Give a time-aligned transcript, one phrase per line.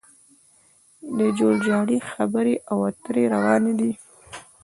[1.17, 3.91] د جوړجاړي خبرې او اترې روانې دي